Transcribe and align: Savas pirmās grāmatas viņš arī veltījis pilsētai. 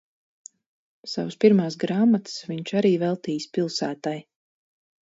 Savas 1.11 1.37
pirmās 1.45 1.77
grāmatas 1.85 2.41
viņš 2.53 2.75
arī 2.81 2.95
veltījis 3.07 3.51
pilsētai. 3.59 4.21